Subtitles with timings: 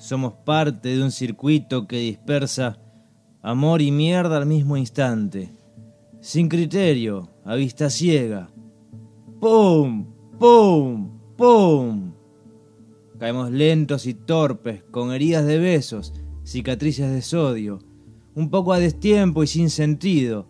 [0.00, 2.78] Somos parte de un circuito que dispersa
[3.42, 5.52] amor y mierda al mismo instante.
[6.20, 8.48] Sin criterio, a vista ciega.
[9.42, 10.06] ¡Pum!
[10.38, 11.20] ¡Pum!
[11.36, 12.12] ¡Pum!
[13.18, 17.80] Caemos lentos y torpes, con heridas de besos, cicatrices de sodio,
[18.34, 20.48] un poco a destiempo y sin sentido.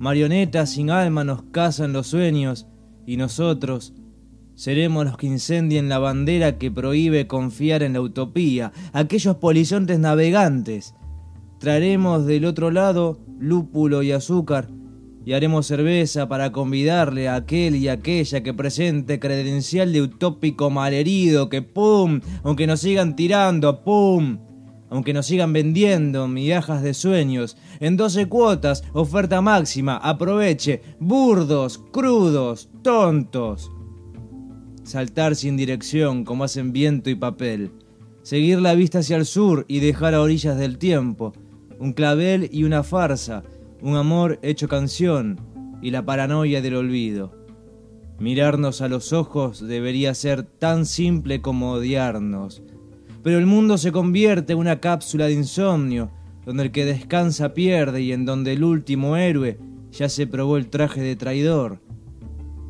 [0.00, 2.66] Marionetas sin alma nos cazan los sueños
[3.06, 3.94] y nosotros
[4.60, 10.94] seremos los que incendien la bandera que prohíbe confiar en la utopía, aquellos polizontes navegantes.
[11.58, 14.68] Traeremos del otro lado lúpulo y azúcar
[15.24, 21.48] y haremos cerveza para convidarle a aquel y aquella que presente credencial de utópico malherido
[21.48, 24.40] que pum, aunque nos sigan tirando, pum,
[24.90, 32.68] aunque nos sigan vendiendo migajas de sueños, en 12 cuotas, oferta máxima, aproveche, burdos, crudos,
[32.82, 33.70] tontos.
[34.90, 37.70] Saltar sin dirección como hacen viento y papel,
[38.22, 41.32] seguir la vista hacia el sur y dejar a orillas del tiempo,
[41.78, 43.44] un clavel y una farsa,
[43.82, 45.38] un amor hecho canción
[45.80, 47.30] y la paranoia del olvido.
[48.18, 52.60] Mirarnos a los ojos debería ser tan simple como odiarnos,
[53.22, 56.10] pero el mundo se convierte en una cápsula de insomnio,
[56.44, 59.56] donde el que descansa pierde y en donde el último héroe
[59.92, 61.80] ya se probó el traje de traidor.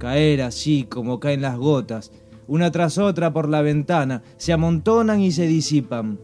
[0.01, 2.11] Caer así como caen las gotas,
[2.47, 6.19] una tras otra por la ventana, se amontonan y se disipan.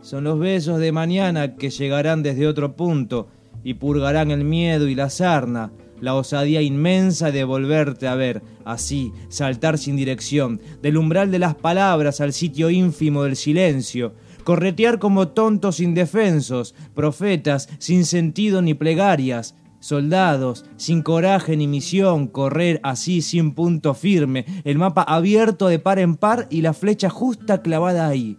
[0.00, 3.28] Son los besos de mañana que llegarán desde otro punto
[3.62, 9.12] y purgarán el miedo y la sarna, la osadía inmensa de volverte a ver, así,
[9.28, 15.28] saltar sin dirección, del umbral de las palabras al sitio ínfimo del silencio, corretear como
[15.28, 23.52] tontos indefensos, profetas sin sentido ni plegarias, soldados sin coraje ni misión, correr así sin
[23.52, 28.38] punto firme, el mapa abierto de par en par y la flecha justa clavada ahí.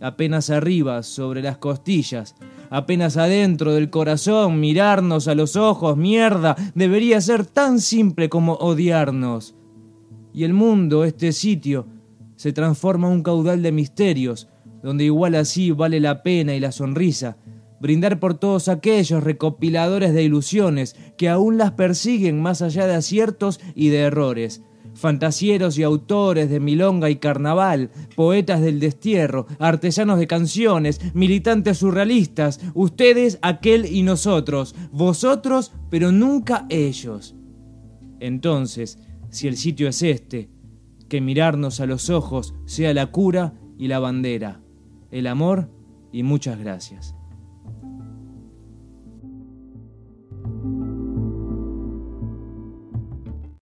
[0.00, 2.36] Apenas arriba, sobre las costillas,
[2.70, 9.56] apenas adentro del corazón, mirarnos a los ojos, mierda, debería ser tan simple como odiarnos.
[10.32, 11.86] Y el mundo, este sitio,
[12.36, 14.48] se transforma en un caudal de misterios,
[14.82, 17.36] donde igual así vale la pena y la sonrisa,
[17.82, 23.58] brindar por todos aquellos recopiladores de ilusiones que aún las persiguen más allá de aciertos
[23.74, 24.62] y de errores,
[24.94, 32.60] fantasieros y autores de milonga y carnaval, poetas del destierro, artesanos de canciones, militantes surrealistas,
[32.74, 37.34] ustedes, aquel y nosotros, vosotros, pero nunca ellos.
[38.20, 40.50] Entonces, si el sitio es este,
[41.08, 44.60] que mirarnos a los ojos sea la cura y la bandera,
[45.10, 45.68] el amor
[46.12, 47.16] y muchas gracias.